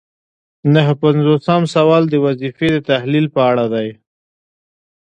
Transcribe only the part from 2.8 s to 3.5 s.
تحلیل په